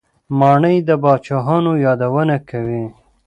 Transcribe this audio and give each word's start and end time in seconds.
ماڼۍ 0.39 0.77
د 0.87 0.89
پاچاهانو 1.03 1.71
یادونه 1.85 2.35
کوي. 2.49 2.83